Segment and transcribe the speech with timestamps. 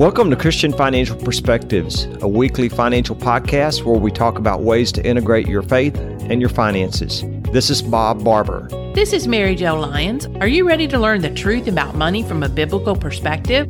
[0.00, 5.06] Welcome to Christian Financial Perspectives, a weekly financial podcast where we talk about ways to
[5.06, 7.22] integrate your faith and your finances.
[7.52, 8.66] This is Bob Barber.
[8.94, 10.24] This is Mary Jo Lyons.
[10.40, 13.68] Are you ready to learn the truth about money from a biblical perspective?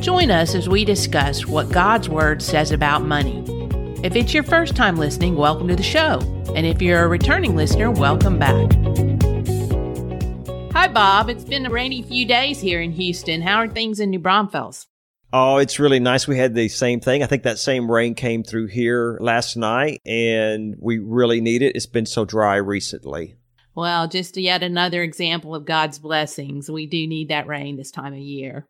[0.00, 3.44] Join us as we discuss what God's Word says about money.
[4.02, 6.20] If it's your first time listening, welcome to the show.
[6.54, 8.72] And if you're a returning listener, welcome back.
[10.72, 11.28] Hi, Bob.
[11.28, 13.42] It's been a rainy few days here in Houston.
[13.42, 14.86] How are things in New Braunfels?
[15.32, 16.28] Oh, it's really nice.
[16.28, 17.22] We had the same thing.
[17.22, 21.74] I think that same rain came through here last night and we really need it.
[21.74, 23.36] It's been so dry recently.
[23.74, 26.70] Well, just yet another example of God's blessings.
[26.70, 28.66] We do need that rain this time of year.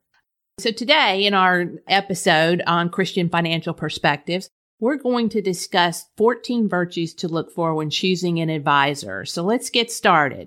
[0.59, 4.49] So today in our episode on Christian financial perspectives,
[4.81, 9.25] we're going to discuss 14 virtues to look for when choosing an advisor.
[9.25, 10.47] So let's get started.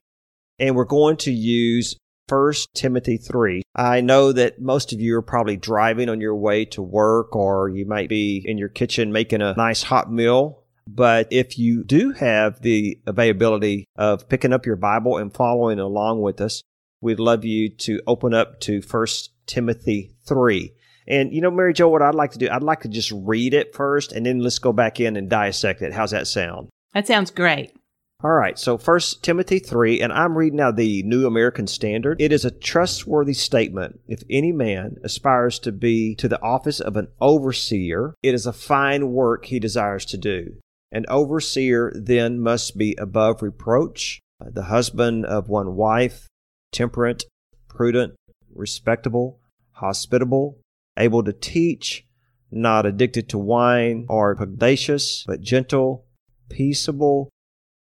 [0.59, 1.95] And we're going to use
[2.29, 3.61] 1 Timothy 3.
[3.75, 7.69] I know that most of you are probably driving on your way to work or
[7.69, 10.63] you might be in your kitchen making a nice hot meal.
[10.87, 16.21] But if you do have the availability of picking up your Bible and following along
[16.21, 16.63] with us,
[16.99, 19.07] we'd love you to open up to 1
[19.45, 20.73] Timothy 3.
[21.07, 23.53] And you know, Mary Jo, what I'd like to do, I'd like to just read
[23.53, 25.93] it first and then let's go back in and dissect it.
[25.93, 26.69] How's that sound?
[26.93, 27.75] That sounds great.
[28.21, 32.19] All right, so First Timothy 3, and I'm reading now the New American Standard.
[32.19, 34.01] It is a trustworthy statement.
[34.09, 38.51] If any man aspires to be to the office of an overseer, it is a
[38.51, 40.57] fine work he desires to do.
[40.91, 46.27] An overseer then must be above reproach, uh, the husband of one wife,
[46.73, 47.23] temperate,
[47.69, 48.15] prudent,
[48.53, 49.39] respectable,
[49.75, 50.59] hospitable,
[50.97, 52.05] able to teach,
[52.51, 56.05] not addicted to wine or pugnacious, but gentle,
[56.49, 57.29] peaceable,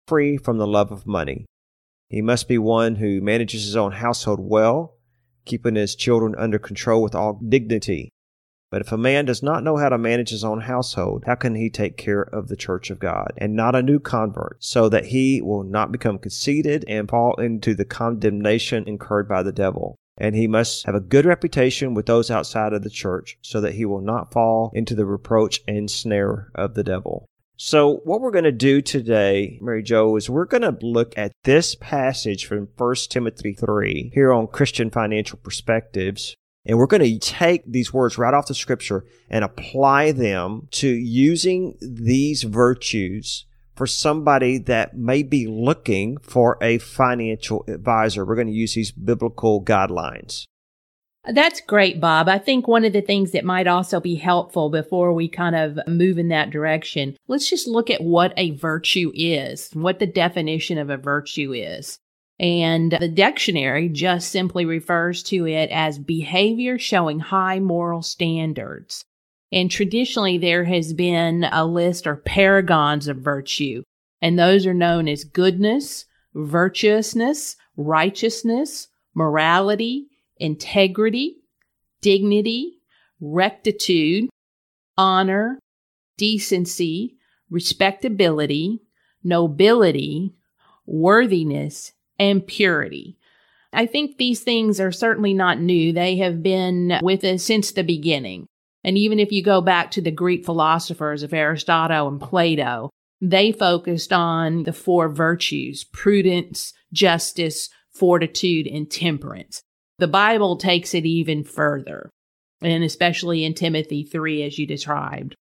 [0.07, 1.45] free from the love of money.
[2.09, 4.97] He must be one who manages his own household well,
[5.45, 8.09] keeping his children under control with all dignity.
[8.71, 11.55] But if a man does not know how to manage his own household, how can
[11.55, 15.05] he take care of the church of God and not a new convert, so that
[15.05, 19.95] he will not become conceited and fall into the condemnation incurred by the devil?
[20.17, 23.75] And he must have a good reputation with those outside of the church, so that
[23.75, 27.27] he will not fall into the reproach and snare of the devil.
[27.57, 31.31] So, what we're going to do today, Mary Jo, is we're going to look at
[31.45, 36.35] this passage from 1 Timothy 3 here on Christian Financial Perspectives.
[36.65, 40.89] And we're going to take these words right off the scripture and apply them to
[40.89, 43.45] using these virtues
[43.75, 48.25] for somebody that may be looking for a financial advisor.
[48.25, 50.43] We're going to use these biblical guidelines.
[51.31, 52.29] That's great, Bob.
[52.29, 55.79] I think one of the things that might also be helpful before we kind of
[55.87, 60.77] move in that direction, let's just look at what a virtue is, what the definition
[60.77, 61.97] of a virtue is.
[62.39, 69.05] And the dictionary just simply refers to it as behavior showing high moral standards.
[69.51, 73.83] And traditionally, there has been a list or paragons of virtue,
[74.21, 80.07] and those are known as goodness, virtuousness, righteousness, morality,
[80.37, 81.37] integrity,
[82.01, 82.79] dignity,
[83.19, 84.29] rectitude,
[84.97, 85.59] honor,
[86.17, 87.15] decency,
[87.49, 88.81] respectability,
[89.23, 90.33] nobility,
[90.85, 93.17] worthiness, and purity.
[93.73, 95.91] I think these things are certainly not new.
[95.91, 98.47] They have been with us since the beginning.
[98.83, 103.51] And even if you go back to the Greek philosophers of Aristotle and Plato, they
[103.51, 109.61] focused on the four virtues prudence, justice, fortitude, and temperance.
[109.97, 112.09] The Bible takes it even further,
[112.61, 115.35] and especially in Timothy 3, as you described.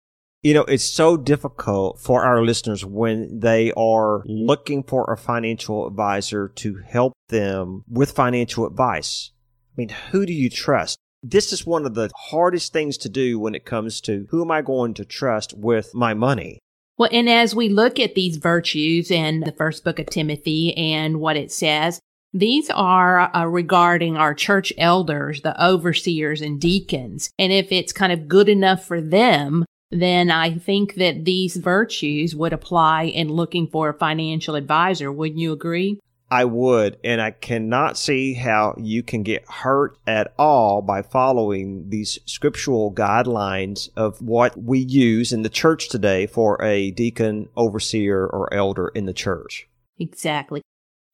[0.43, 5.87] You know, it's so difficult for our listeners when they are looking for a financial
[5.87, 9.33] advisor to help them with financial advice.
[9.71, 10.97] I mean, who do you trust?
[11.23, 14.51] This is one of the hardest things to do when it comes to who am
[14.51, 16.59] I going to trust with my money?
[16.97, 21.21] Well, and as we look at these virtues in the first book of Timothy and
[21.21, 22.01] what it says,
[22.33, 27.31] these are uh, regarding our church elders, the overseers and deacons.
[27.39, 32.37] And if it's kind of good enough for them, then I think that these virtues
[32.37, 35.11] would apply in looking for a financial advisor.
[35.11, 35.99] Wouldn't you agree?
[36.33, 41.91] I would, and I cannot see how you can get hurt at all by following
[41.91, 48.25] these scriptural guidelines of what we use in the church today for a deacon, overseer,
[48.25, 49.69] or elder in the church.
[49.99, 50.63] Exactly.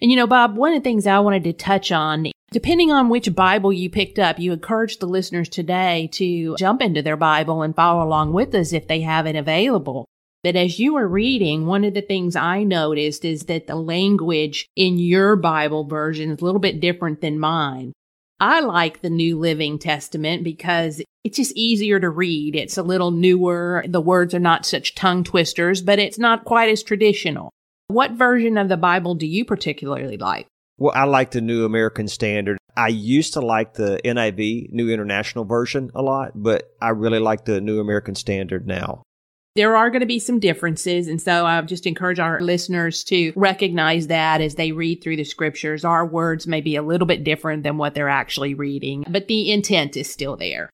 [0.01, 3.09] And you know, Bob, one of the things I wanted to touch on, depending on
[3.09, 7.63] which Bible you picked up, you encourage the listeners today to jump into their Bible
[7.63, 10.07] and follow along with us if they have it available.
[10.45, 14.69] But as you were reading, one of the things I noticed is that the language
[14.77, 17.93] in your Bible version is a little bit different than mine.
[18.39, 22.55] I like the New Living Testament because it's just easier to read.
[22.55, 23.83] It's a little newer.
[23.89, 27.51] The words are not such tongue twisters, but it's not quite as traditional.
[27.89, 30.49] What version of the Bible do you particularly like?
[30.77, 32.59] Well, I like the New American Standard.
[32.77, 37.45] I used to like the NIV, New International Version, a lot, but I really like
[37.45, 39.03] the New American Standard now.
[39.55, 41.09] There are going to be some differences.
[41.09, 45.25] And so I just encourage our listeners to recognize that as they read through the
[45.25, 45.83] scriptures.
[45.83, 49.51] Our words may be a little bit different than what they're actually reading, but the
[49.51, 50.69] intent is still there.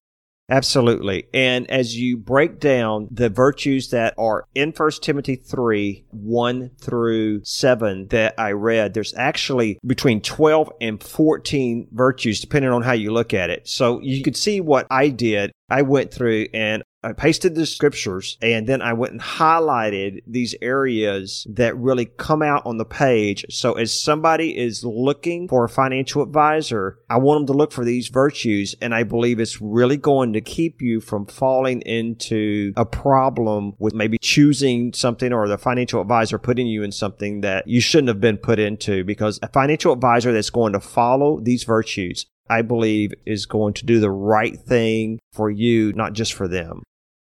[0.52, 1.28] Absolutely.
[1.32, 7.42] And as you break down the virtues that are in 1 Timothy 3, 1 through
[7.42, 13.12] 7 that I read, there's actually between 12 and 14 virtues, depending on how you
[13.14, 13.66] look at it.
[13.66, 15.52] So you could see what I did.
[15.70, 20.54] I went through and I pasted the scriptures and then I went and highlighted these
[20.62, 23.44] areas that really come out on the page.
[23.50, 27.84] So as somebody is looking for a financial advisor, I want them to look for
[27.84, 28.76] these virtues.
[28.80, 33.94] And I believe it's really going to keep you from falling into a problem with
[33.94, 38.20] maybe choosing something or the financial advisor putting you in something that you shouldn't have
[38.20, 43.14] been put into because a financial advisor that's going to follow these virtues I believe
[43.24, 46.82] is going to do the right thing for you, not just for them.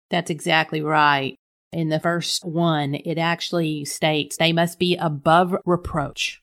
[0.10, 1.36] That's exactly right.
[1.72, 6.42] In the first one, it actually states they must be above reproach.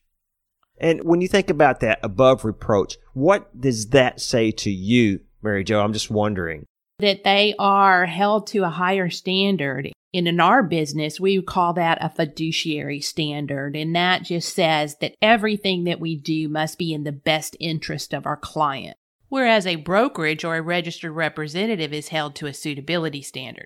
[0.77, 5.63] And when you think about that, above reproach, what does that say to you, Mary
[5.63, 5.81] Jo?
[5.81, 6.65] I'm just wondering.
[6.99, 9.91] That they are held to a higher standard.
[10.13, 13.75] And in our business, we call that a fiduciary standard.
[13.75, 18.13] And that just says that everything that we do must be in the best interest
[18.13, 18.97] of our client
[19.29, 23.65] whereas a brokerage or a registered representative is held to a suitability standard.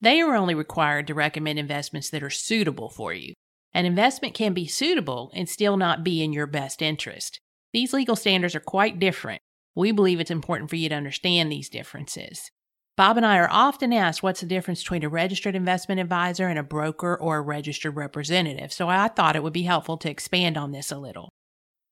[0.00, 3.34] They are only required to recommend investments that are suitable for you.
[3.72, 7.40] An investment can be suitable and still not be in your best interest.
[7.72, 9.42] These legal standards are quite different.
[9.74, 12.50] We believe it's important for you to understand these differences.
[12.96, 16.58] Bob and I are often asked what's the difference between a registered investment advisor and
[16.58, 20.58] a broker or a registered representative, so I thought it would be helpful to expand
[20.58, 21.30] on this a little.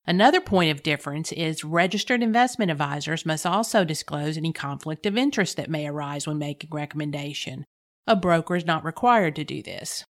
[0.08, 5.58] Another point of difference is registered investment advisors must also disclose any conflict of interest
[5.58, 7.66] that may arise when making recommendation.
[8.06, 10.06] A broker is not required to do this.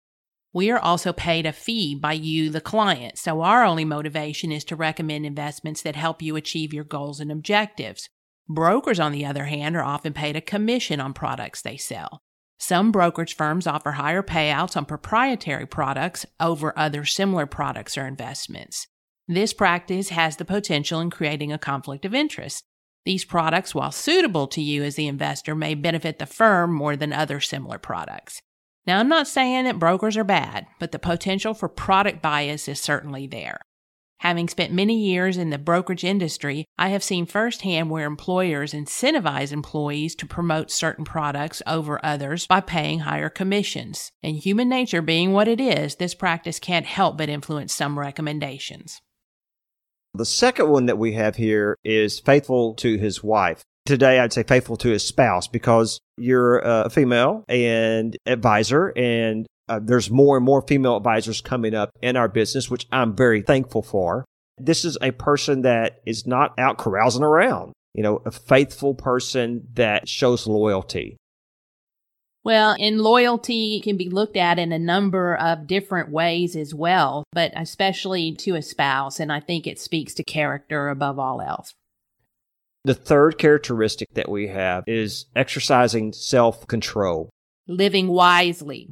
[0.52, 4.64] We are also paid a fee by you, the client, so our only motivation is
[4.64, 8.10] to recommend investments that help you achieve your goals and objectives.
[8.50, 12.20] Brokers, on the other hand, are often paid a commission on products they sell.
[12.58, 18.88] Some brokerage firms offer higher payouts on proprietary products over other similar products or investments.
[19.28, 22.66] This practice has the potential in creating a conflict of interest.
[23.06, 27.14] These products, while suitable to you as the investor, may benefit the firm more than
[27.14, 28.42] other similar products.
[28.86, 32.82] Now, I'm not saying that brokers are bad, but the potential for product bias is
[32.82, 33.62] certainly there.
[34.20, 39.54] Having spent many years in the brokerage industry, I have seen firsthand where employers incentivize
[39.54, 44.12] employees to promote certain products over others by paying higher commissions.
[44.22, 49.02] And human nature being what it is, this practice can't help but influence some recommendations.
[50.16, 53.64] The second one that we have here is faithful to his wife.
[53.88, 59.80] Today, I'd say faithful to his spouse because you're a female and advisor, and uh,
[59.82, 63.82] there's more and more female advisors coming up in our business, which I'm very thankful
[63.82, 64.24] for.
[64.60, 69.68] This is a person that is not out carousing around, you know, a faithful person
[69.74, 71.18] that shows loyalty.
[72.44, 77.24] Well, and loyalty can be looked at in a number of different ways as well,
[77.32, 79.20] but especially to a spouse.
[79.20, 81.74] And I think it speaks to character above all else.
[82.84, 87.30] The third characteristic that we have is exercising self control,
[87.66, 88.90] living wisely,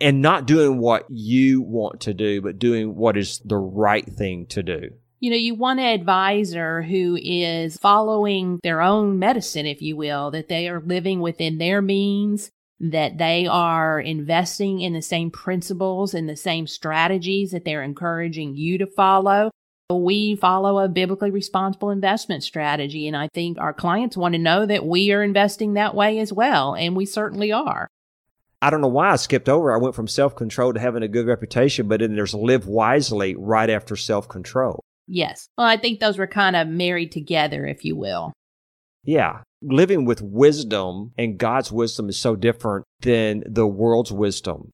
[0.00, 4.46] and not doing what you want to do, but doing what is the right thing
[4.50, 4.90] to do.
[5.18, 10.30] You know, you want an advisor who is following their own medicine, if you will,
[10.30, 12.50] that they are living within their means,
[12.80, 18.56] that they are investing in the same principles and the same strategies that they're encouraging
[18.56, 19.50] you to follow.
[19.90, 24.64] We follow a biblically responsible investment strategy, and I think our clients want to know
[24.64, 27.88] that we are investing that way as well, and we certainly are.
[28.62, 29.72] I don't know why I skipped over.
[29.72, 33.34] I went from self control to having a good reputation, but then there's live wisely
[33.36, 34.84] right after self control.
[35.08, 35.48] Yes.
[35.58, 38.32] Well, I think those were kind of married together, if you will.
[39.02, 44.70] Yeah living with wisdom and God's wisdom is so different than the world's wisdom.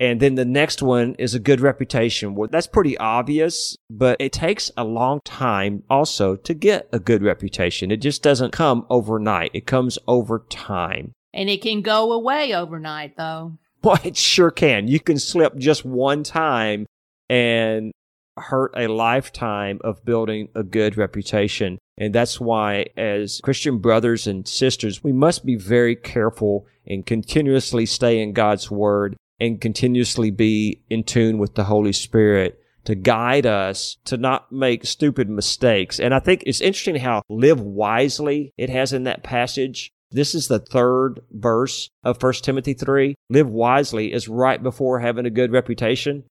[0.00, 2.36] And then the next one is a good reputation.
[2.36, 7.22] Well, that's pretty obvious, but it takes a long time also to get a good
[7.22, 7.90] reputation.
[7.90, 9.50] It just doesn't come overnight.
[9.54, 11.12] It comes over time.
[11.34, 13.58] And it can go away overnight though.
[13.80, 14.88] Well, it sure can.
[14.88, 16.86] You can slip just one time
[17.30, 17.92] and
[18.36, 21.78] hurt a lifetime of building a good reputation.
[21.98, 27.86] And that's why, as Christian brothers and sisters, we must be very careful and continuously
[27.86, 33.46] stay in God's Word and continuously be in tune with the Holy Spirit to guide
[33.46, 36.00] us to not make stupid mistakes.
[36.00, 39.90] And I think it's interesting how live wisely it has in that passage.
[40.10, 43.14] This is the third verse of 1 Timothy 3.
[43.28, 46.24] Live wisely is right before having a good reputation.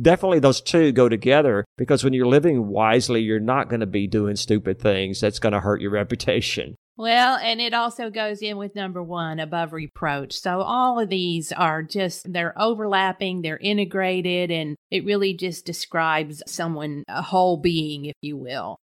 [0.00, 4.06] Definitely those two go together because when you're living wisely, you're not going to be
[4.06, 6.74] doing stupid things that's going to hurt your reputation.
[6.96, 10.32] Well, and it also goes in with number one, above reproach.
[10.32, 16.42] So all of these are just, they're overlapping, they're integrated, and it really just describes
[16.46, 18.78] someone, a whole being, if you will.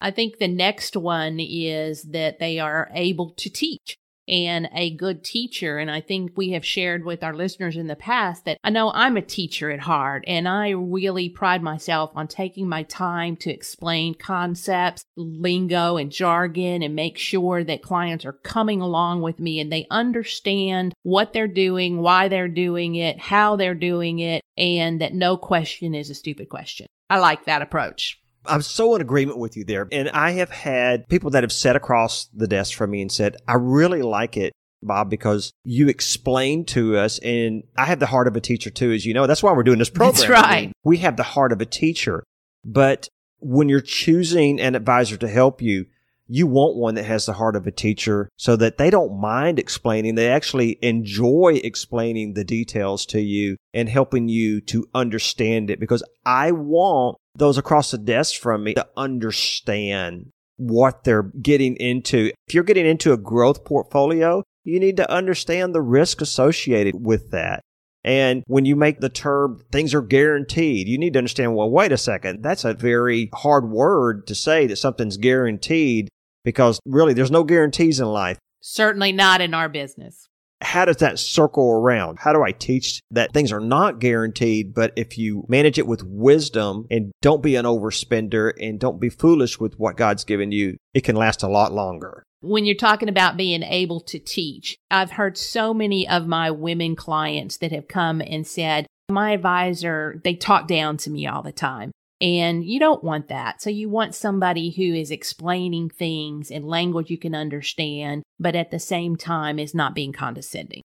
[0.00, 3.96] I think the next one is that they are able to teach
[4.28, 5.78] and a good teacher.
[5.78, 8.92] And I think we have shared with our listeners in the past that I know
[8.92, 13.50] I'm a teacher at heart and I really pride myself on taking my time to
[13.50, 19.60] explain concepts, lingo and jargon and make sure that clients are coming along with me
[19.60, 25.00] and they understand what they're doing, why they're doing it, how they're doing it, and
[25.00, 26.86] that no question is a stupid question.
[27.10, 28.21] I like that approach.
[28.46, 29.88] I'm so in agreement with you there.
[29.92, 33.36] And I have had people that have sat across the desk from me and said,
[33.46, 34.52] I really like it.
[34.84, 38.90] Bob, because you explained to us, and I have the heart of a teacher too,
[38.90, 39.28] as you know.
[39.28, 40.14] That's why we're doing this program.
[40.14, 40.44] That's right.
[40.44, 42.24] I mean, we have the heart of a teacher.
[42.64, 43.08] But
[43.38, 45.86] when you're choosing an advisor to help you,
[46.26, 49.58] you want one that has the heart of a teacher so that they don't mind
[49.58, 50.14] explaining.
[50.14, 56.02] They actually enjoy explaining the details to you and helping you to understand it because
[56.24, 62.30] I want those across the desk from me to understand what they're getting into.
[62.46, 67.30] If you're getting into a growth portfolio, you need to understand the risk associated with
[67.30, 67.60] that.
[68.04, 71.92] And when you make the term things are guaranteed, you need to understand, well, wait
[71.92, 72.42] a second.
[72.42, 76.08] That's a very hard word to say that something's guaranteed
[76.44, 78.38] because really there's no guarantees in life.
[78.60, 80.28] Certainly not in our business
[80.62, 82.18] how does that circle around?
[82.18, 86.02] How do I teach that things are not guaranteed, but if you manage it with
[86.04, 90.76] wisdom and don't be an overspender and don't be foolish with what God's given you,
[90.94, 92.22] it can last a lot longer.
[92.40, 96.96] When you're talking about being able to teach, I've heard so many of my women
[96.96, 101.52] clients that have come and said, my advisor, they talk down to me all the
[101.52, 101.92] time.
[102.22, 103.60] And you don't want that.
[103.60, 108.70] So you want somebody who is explaining things in language you can understand, but at
[108.70, 110.82] the same time is not being condescending.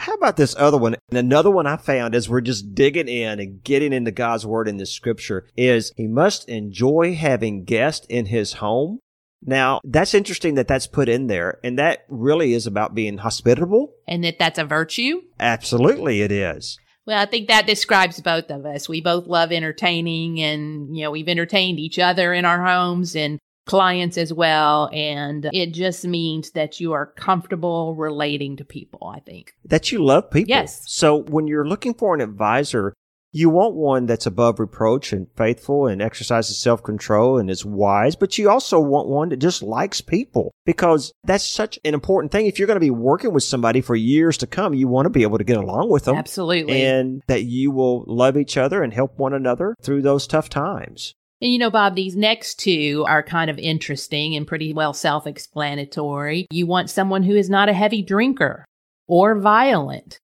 [0.00, 0.96] How about this other one?
[1.10, 4.66] And another one I found as we're just digging in and getting into God's word
[4.66, 8.98] in this scripture is he must enjoy having guests in his home.
[9.44, 11.60] Now, that's interesting that that's put in there.
[11.62, 13.92] And that really is about being hospitable.
[14.08, 15.22] And that that's a virtue?
[15.38, 16.78] Absolutely, it is.
[17.06, 18.88] Well, I think that describes both of us.
[18.88, 23.38] We both love entertaining and, you know, we've entertained each other in our homes and
[23.66, 24.88] clients as well.
[24.92, 29.54] And it just means that you are comfortable relating to people, I think.
[29.64, 30.50] That you love people.
[30.50, 30.82] Yes.
[30.86, 32.94] So when you're looking for an advisor,
[33.32, 38.14] you want one that's above reproach and faithful and exercises self control and is wise,
[38.14, 42.46] but you also want one that just likes people because that's such an important thing.
[42.46, 45.10] If you're going to be working with somebody for years to come, you want to
[45.10, 46.16] be able to get along with them.
[46.16, 46.82] Absolutely.
[46.82, 51.14] And that you will love each other and help one another through those tough times.
[51.40, 55.26] And you know, Bob, these next two are kind of interesting and pretty well self
[55.26, 56.46] explanatory.
[56.50, 58.66] You want someone who is not a heavy drinker
[59.08, 60.20] or violent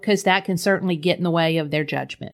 [0.00, 2.32] because that can certainly get in the way of their judgment.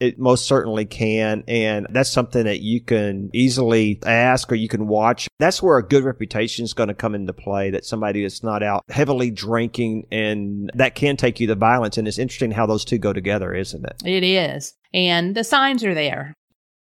[0.00, 1.44] It most certainly can.
[1.46, 5.28] And that's something that you can easily ask or you can watch.
[5.38, 8.62] That's where a good reputation is going to come into play that somebody that's not
[8.62, 11.96] out heavily drinking and that can take you to violence.
[11.96, 14.02] And it's interesting how those two go together, isn't it?
[14.04, 14.74] It is.
[14.92, 16.34] And the signs are there.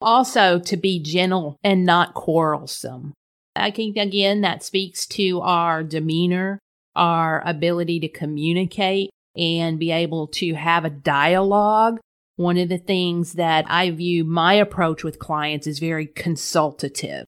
[0.01, 3.13] Also, to be gentle and not quarrelsome.
[3.55, 6.59] I think, again, that speaks to our demeanor,
[6.95, 11.99] our ability to communicate and be able to have a dialogue
[12.41, 17.25] one of the things that I view my approach with clients is very consultative,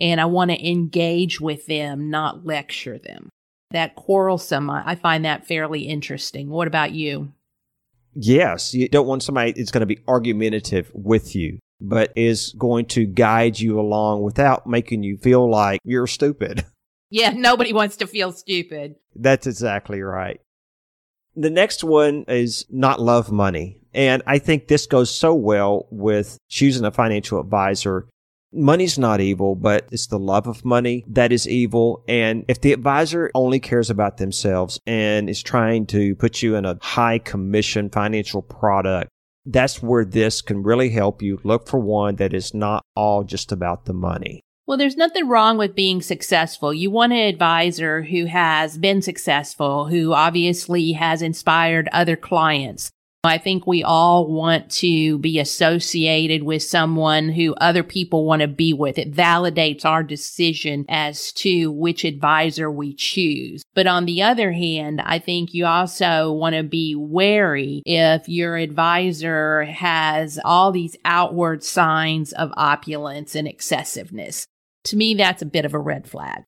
[0.00, 3.30] and I want to engage with them, not lecture them.
[3.70, 6.50] That quarrelsome, I find that fairly interesting.
[6.50, 7.32] What about you?
[8.14, 12.86] Yes, you don't want somebody that's going to be argumentative with you, but is going
[12.86, 16.64] to guide you along without making you feel like you're stupid.
[17.08, 18.96] Yeah, nobody wants to feel stupid.
[19.14, 20.40] That's exactly right.
[21.36, 23.80] The next one is not love money.
[23.96, 28.06] And I think this goes so well with choosing a financial advisor.
[28.52, 32.04] Money's not evil, but it's the love of money that is evil.
[32.06, 36.66] And if the advisor only cares about themselves and is trying to put you in
[36.66, 39.08] a high commission financial product,
[39.46, 43.50] that's where this can really help you look for one that is not all just
[43.50, 44.42] about the money.
[44.66, 46.74] Well, there's nothing wrong with being successful.
[46.74, 52.90] You want an advisor who has been successful, who obviously has inspired other clients.
[53.26, 58.48] I think we all want to be associated with someone who other people want to
[58.48, 58.98] be with.
[58.98, 63.62] It validates our decision as to which advisor we choose.
[63.74, 68.56] But on the other hand, I think you also want to be wary if your
[68.56, 74.46] advisor has all these outward signs of opulence and excessiveness.
[74.84, 76.44] To me, that's a bit of a red flag.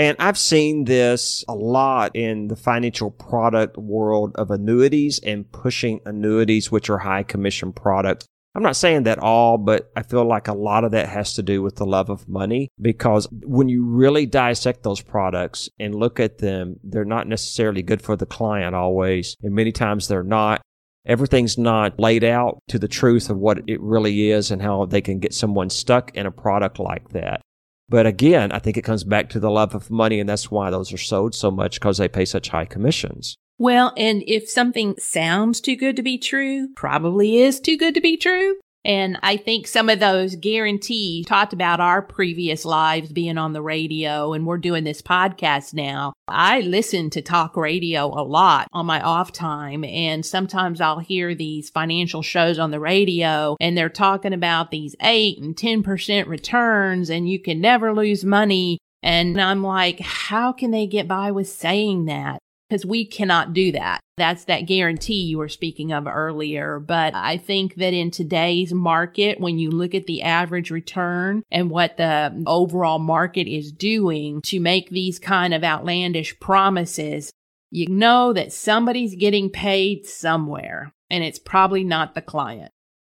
[0.00, 6.00] And I've seen this a lot in the financial product world of annuities and pushing
[6.06, 8.24] annuities, which are high commission products.
[8.54, 11.42] I'm not saying that all, but I feel like a lot of that has to
[11.42, 16.18] do with the love of money because when you really dissect those products and look
[16.18, 19.36] at them, they're not necessarily good for the client always.
[19.42, 20.62] And many times they're not.
[21.04, 25.02] Everything's not laid out to the truth of what it really is and how they
[25.02, 27.42] can get someone stuck in a product like that.
[27.90, 30.70] But again, I think it comes back to the love of money, and that's why
[30.70, 33.36] those are sold so much because they pay such high commissions.
[33.58, 38.00] Well, and if something sounds too good to be true, probably is too good to
[38.00, 38.56] be true.
[38.84, 43.62] And I think some of those guarantees talked about our previous lives being on the
[43.62, 46.14] radio and we're doing this podcast now.
[46.28, 51.34] I listen to talk radio a lot on my off time and sometimes I'll hear
[51.34, 57.10] these financial shows on the radio and they're talking about these eight and 10% returns
[57.10, 58.78] and you can never lose money.
[59.02, 62.38] And I'm like, how can they get by with saying that?
[62.70, 64.00] Because we cannot do that.
[64.16, 66.78] That's that guarantee you were speaking of earlier.
[66.78, 71.68] But I think that in today's market, when you look at the average return and
[71.68, 77.32] what the overall market is doing to make these kind of outlandish promises,
[77.70, 82.70] you know that somebody's getting paid somewhere and it's probably not the client.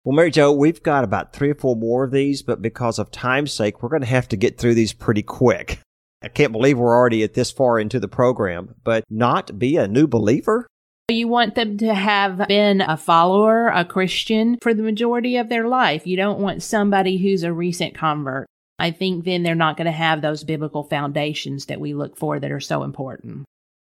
[0.04, 3.10] Well, Mary Jo, we've got about three or four more of these, but because of
[3.10, 5.80] time's sake, we're going to have to get through these pretty quick.
[6.24, 9.90] I can't believe we're already at this far into the program, but not be a
[9.90, 10.68] new believer?
[11.12, 15.68] You want them to have been a follower, a Christian for the majority of their
[15.68, 16.08] life.
[16.08, 18.48] You don't want somebody who's a recent convert.
[18.80, 22.40] I think then they're not going to have those biblical foundations that we look for
[22.40, 23.44] that are so important.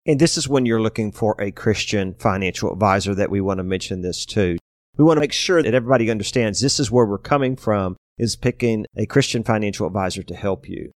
[0.04, 3.64] And this is when you're looking for a Christian financial advisor that we want to
[3.64, 4.58] mention this too.
[4.98, 8.36] We want to make sure that everybody understands this is where we're coming from is
[8.36, 10.90] picking a Christian financial advisor to help you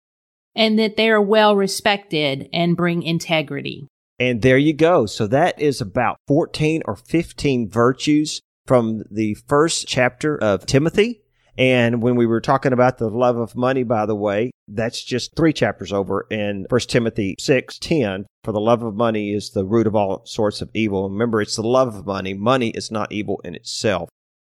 [0.60, 3.88] and that they are well respected and bring integrity.
[4.20, 5.06] And there you go.
[5.06, 11.22] So that is about 14 or 15 virtues from the first chapter of Timothy.
[11.58, 15.36] And when we were talking about the love of money, by the way, that's just
[15.36, 18.26] three chapters over in 1 Timothy 6 10.
[18.44, 21.10] For the love of money is the root of all sorts of evil.
[21.10, 22.34] Remember, it's the love of money.
[22.34, 24.10] Money is not evil in itself.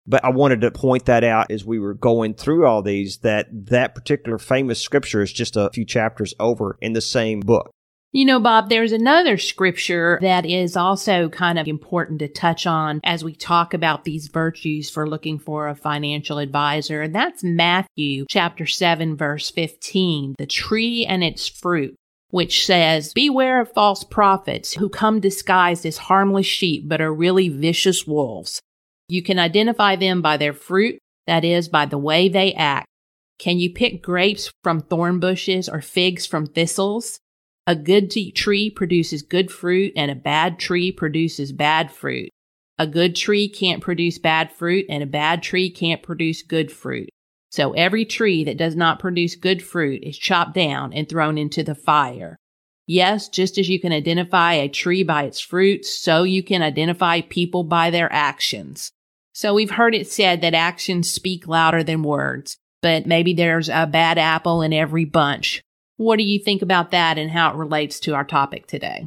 [0.06, 3.46] But I wanted to point that out as we were going through all these that
[3.50, 7.70] that particular famous scripture is just a few chapters over in the same book.
[8.14, 13.00] You know, Bob, there's another scripture that is also kind of important to touch on
[13.02, 17.02] as we talk about these virtues for looking for a financial advisor.
[17.02, 21.96] And that's Matthew chapter 7, verse 15, the tree and its fruit,
[22.30, 27.48] which says, Beware of false prophets who come disguised as harmless sheep, but are really
[27.48, 28.60] vicious wolves.
[29.08, 32.86] You can identify them by their fruit, that is, by the way they act.
[33.38, 37.18] Can you pick grapes from thorn bushes or figs from thistles?
[37.66, 42.28] A good tree produces good fruit and a bad tree produces bad fruit.
[42.78, 47.08] A good tree can't produce bad fruit and a bad tree can't produce good fruit.
[47.50, 51.62] So every tree that does not produce good fruit is chopped down and thrown into
[51.62, 52.36] the fire.
[52.86, 57.22] Yes, just as you can identify a tree by its fruit, so you can identify
[57.22, 58.90] people by their actions.
[59.32, 63.86] So we've heard it said that actions speak louder than words, but maybe there's a
[63.86, 65.62] bad apple in every bunch.
[65.96, 69.06] What do you think about that and how it relates to our topic today?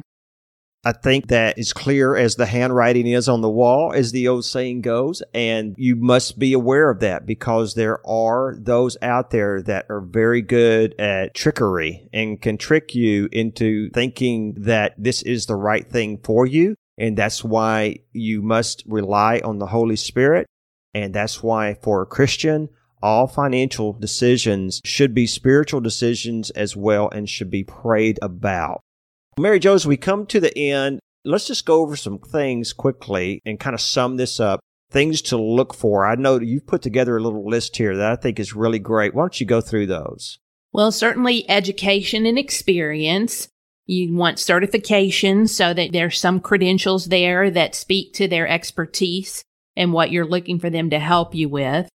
[0.84, 4.44] I think that is clear as the handwriting is on the wall, as the old
[4.44, 5.22] saying goes.
[5.34, 10.00] And you must be aware of that because there are those out there that are
[10.00, 15.88] very good at trickery and can trick you into thinking that this is the right
[15.90, 16.76] thing for you.
[16.96, 20.46] And that's why you must rely on the Holy Spirit.
[20.94, 22.68] And that's why for a Christian,
[23.02, 28.80] all financial decisions should be spiritual decisions as well and should be prayed about.
[29.38, 33.40] Mary Jo, as we come to the end, let's just go over some things quickly
[33.44, 34.60] and kind of sum this up.
[34.90, 36.06] Things to look for.
[36.06, 39.14] I know you've put together a little list here that I think is really great.
[39.14, 40.38] Why don't you go through those?
[40.72, 43.48] Well, certainly education and experience.
[43.86, 49.42] You want certification so that there's some credentials there that speak to their expertise
[49.76, 51.88] and what you're looking for them to help you with.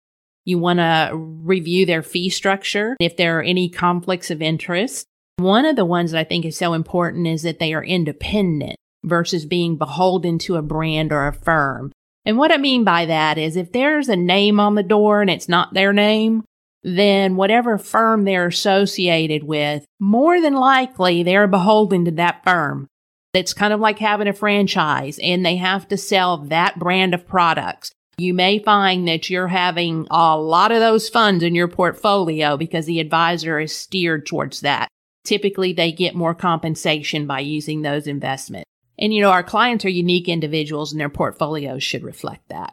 [0.44, 5.06] You want to review their fee structure if there are any conflicts of interest.
[5.42, 8.76] One of the ones that I think is so important is that they are independent
[9.04, 11.92] versus being beholden to a brand or a firm.
[12.26, 15.30] And what I mean by that is if there's a name on the door and
[15.30, 16.44] it's not their name,
[16.84, 22.88] then whatever firm they're associated with, more than likely they're beholden to that firm.
[23.34, 27.28] It's kind of like having a franchise and they have to sell that brand of
[27.28, 27.92] products.
[28.18, 32.86] You may find that you're having a lot of those funds in your portfolio because
[32.86, 34.88] the advisor is steered towards that.
[35.24, 38.66] Typically, they get more compensation by using those investments.
[38.98, 42.72] And, you know, our clients are unique individuals and their portfolios should reflect that.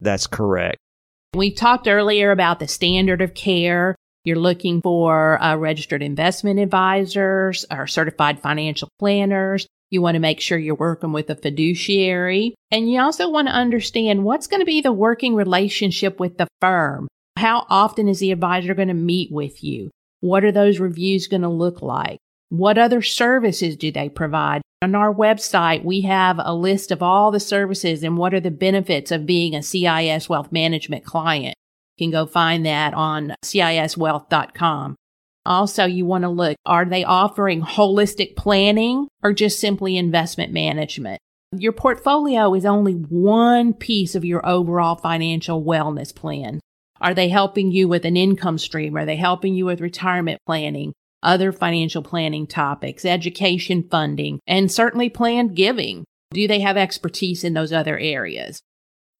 [0.00, 0.76] That's correct.
[1.34, 3.94] We talked earlier about the standard of care.
[4.24, 9.66] You're looking for uh, registered investment advisors or certified financial planners.
[9.90, 12.54] You want to make sure you're working with a fiduciary.
[12.70, 16.48] And you also want to understand what's going to be the working relationship with the
[16.60, 17.06] firm.
[17.36, 19.90] How often is the advisor going to meet with you?
[20.26, 22.18] What are those reviews going to look like?
[22.48, 24.60] What other services do they provide?
[24.82, 28.50] On our website, we have a list of all the services and what are the
[28.50, 31.54] benefits of being a CIS wealth management client.
[31.96, 34.96] You can go find that on ciswealth.com.
[35.46, 41.20] Also, you want to look, are they offering holistic planning or just simply investment management?
[41.56, 46.58] Your portfolio is only one piece of your overall financial wellness plan.
[47.00, 48.96] Are they helping you with an income stream?
[48.96, 50.92] Are they helping you with retirement planning?
[51.22, 56.04] Other financial planning topics, education funding, and certainly planned giving.
[56.32, 58.60] Do they have expertise in those other areas?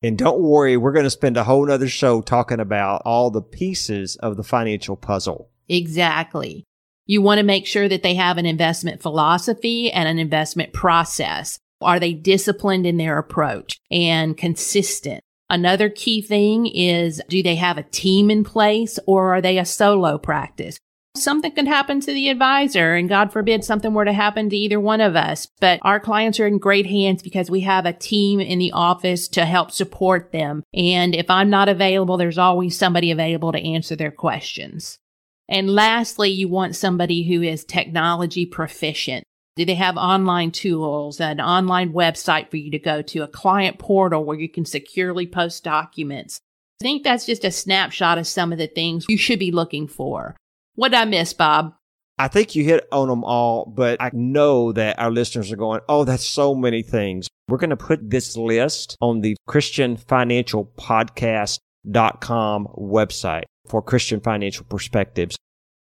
[0.03, 3.43] And don't worry, we're going to spend a whole other show talking about all the
[3.43, 5.51] pieces of the financial puzzle.
[5.69, 6.65] Exactly.
[7.07, 11.59] You want to make sure that they have an investment philosophy and an investment process.
[11.81, 15.23] Are they disciplined in their approach and consistent?
[15.49, 19.65] Another key thing is do they have a team in place or are they a
[19.65, 20.79] solo practice?
[21.17, 24.79] Something could happen to the advisor and God forbid something were to happen to either
[24.79, 28.39] one of us, but our clients are in great hands because we have a team
[28.39, 30.63] in the office to help support them.
[30.75, 34.99] And if I'm not available, there's always somebody available to answer their questions.
[35.49, 39.25] And lastly, you want somebody who is technology proficient.
[39.57, 43.79] Do they have online tools, an online website for you to go to, a client
[43.79, 46.41] portal where you can securely post documents?
[46.83, 49.89] I think that's just a snapshot of some of the things you should be looking
[49.89, 50.37] for.
[50.75, 51.75] What did I miss, Bob?
[52.19, 55.81] I think you hit on them all, but I know that our listeners are going,
[55.89, 57.27] oh, that's so many things.
[57.49, 64.67] We're going to put this list on the Christian Financial Podcast.com website for Christian financial
[64.67, 65.37] perspectives.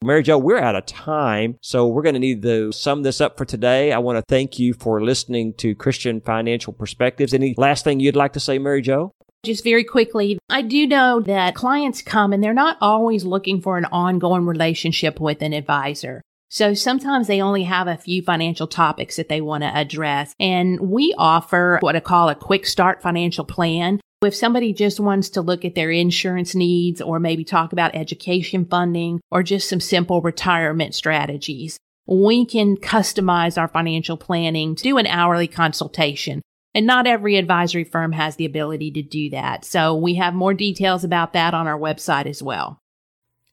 [0.05, 3.37] Mary Jo, we're out of time, so we're going to need to sum this up
[3.37, 3.93] for today.
[3.93, 7.35] I want to thank you for listening to Christian Financial Perspectives.
[7.35, 9.11] Any last thing you'd like to say, Mary Jo?
[9.45, 13.77] Just very quickly, I do know that clients come and they're not always looking for
[13.77, 16.23] an ongoing relationship with an advisor.
[16.49, 20.33] So sometimes they only have a few financial topics that they want to address.
[20.39, 24.01] And we offer what I call a quick start financial plan.
[24.21, 28.65] If somebody just wants to look at their insurance needs or maybe talk about education
[28.65, 34.99] funding or just some simple retirement strategies, we can customize our financial planning to do
[34.99, 36.43] an hourly consultation.
[36.75, 39.65] And not every advisory firm has the ability to do that.
[39.65, 42.81] So we have more details about that on our website as well.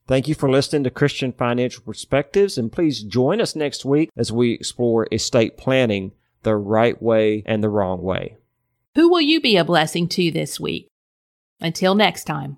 [0.07, 4.31] Thank you for listening to Christian Financial Perspectives, and please join us next week as
[4.31, 8.37] we explore estate planning the right way and the wrong way.
[8.95, 10.87] Who will you be a blessing to this week?
[11.59, 12.57] Until next time.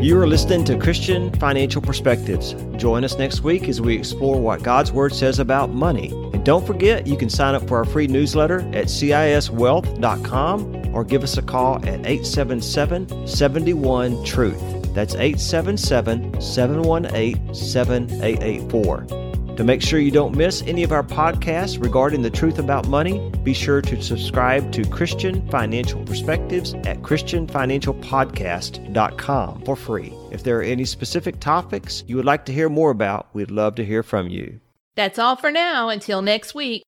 [0.00, 2.54] You are listening to Christian Financial Perspectives.
[2.76, 6.10] Join us next week as we explore what God's Word says about money.
[6.32, 11.24] And don't forget, you can sign up for our free newsletter at ciswealth.com or give
[11.24, 14.94] us a call at 877 71 Truth.
[14.94, 19.23] That's 877 718 7884.
[19.56, 23.30] To make sure you don't miss any of our podcasts regarding the truth about money,
[23.44, 30.12] be sure to subscribe to Christian Financial Perspectives at ChristianFinancialPodcast.com for free.
[30.32, 33.76] If there are any specific topics you would like to hear more about, we'd love
[33.76, 34.58] to hear from you.
[34.96, 35.88] That's all for now.
[35.88, 36.82] Until next week.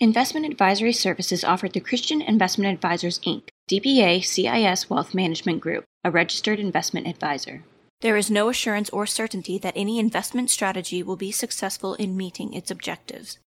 [0.00, 6.10] Investment advisory services offered through Christian Investment Advisors Inc., DBA CIS Wealth Management Group, a
[6.10, 7.62] registered investment advisor.
[8.00, 12.54] There is no assurance or certainty that any investment strategy will be successful in meeting
[12.54, 13.38] its objectives.